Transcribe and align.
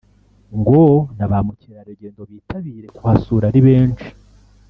ngo 0.59 0.81
na 1.17 1.25
ba 1.31 1.39
mukerarugendo 1.45 2.21
bitabire 2.29 2.87
kuhasura 2.97 3.43
ari 3.49 3.61
benshi 3.67 4.07